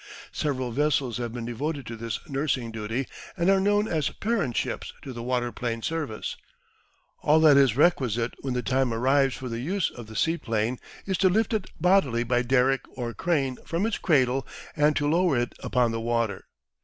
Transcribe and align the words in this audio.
Several 0.31 0.71
vessels 0.71 1.19
have 1.19 1.31
been 1.31 1.45
devoted 1.45 1.85
to 1.85 1.95
this 1.95 2.27
nursing 2.27 2.71
duty 2.71 3.05
and 3.37 3.51
are 3.51 3.59
known 3.59 3.87
as 3.87 4.09
parent 4.09 4.57
ships 4.57 4.91
to 5.03 5.13
the 5.13 5.21
waterplane 5.21 5.83
service. 5.83 6.35
All 7.21 7.39
that 7.41 7.55
is 7.55 7.77
requisite 7.77 8.33
when 8.39 8.55
the 8.55 8.63
time 8.63 8.91
arrives 8.95 9.35
for 9.35 9.47
the 9.47 9.59
use 9.59 9.91
of 9.91 10.07
the 10.07 10.15
seaplane 10.15 10.79
is 11.05 11.19
to 11.19 11.29
lift 11.29 11.53
it 11.53 11.69
bodily 11.79 12.23
by 12.23 12.41
derrick 12.41 12.81
or 12.97 13.13
crane 13.13 13.57
from 13.63 13.85
its 13.85 13.99
cradle 13.99 14.47
and 14.75 14.95
to 14.95 15.07
lower 15.07 15.37
it 15.37 15.53
upon 15.61 15.91
the 15.91 16.01
water. 16.01 16.45